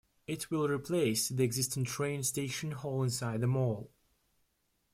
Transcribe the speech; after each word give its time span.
It 0.25 0.49
will 0.49 0.67
replace 0.67 1.29
the 1.29 1.43
existing 1.43 1.83
train 1.83 2.23
station 2.23 2.71
hall 2.71 3.03
inside 3.03 3.41
the 3.41 3.45
mall. 3.45 3.91